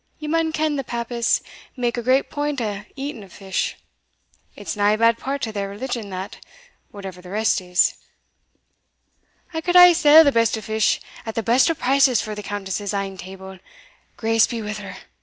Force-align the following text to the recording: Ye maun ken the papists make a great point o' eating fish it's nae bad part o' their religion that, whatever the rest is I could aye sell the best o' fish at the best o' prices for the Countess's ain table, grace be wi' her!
Ye 0.17 0.27
maun 0.27 0.51
ken 0.51 0.77
the 0.77 0.83
papists 0.83 1.43
make 1.77 1.95
a 1.95 2.01
great 2.01 2.31
point 2.31 2.59
o' 2.59 2.85
eating 2.95 3.29
fish 3.29 3.77
it's 4.55 4.75
nae 4.75 4.95
bad 4.95 5.19
part 5.19 5.47
o' 5.47 5.51
their 5.51 5.69
religion 5.69 6.09
that, 6.09 6.43
whatever 6.89 7.21
the 7.21 7.29
rest 7.29 7.61
is 7.61 7.93
I 9.53 9.61
could 9.61 9.75
aye 9.75 9.93
sell 9.93 10.23
the 10.23 10.31
best 10.31 10.57
o' 10.57 10.61
fish 10.61 10.99
at 11.23 11.35
the 11.35 11.43
best 11.43 11.69
o' 11.69 11.75
prices 11.75 12.19
for 12.19 12.33
the 12.33 12.41
Countess's 12.41 12.95
ain 12.95 13.15
table, 13.15 13.59
grace 14.17 14.47
be 14.47 14.59
wi' 14.63 14.73
her! 14.73 14.97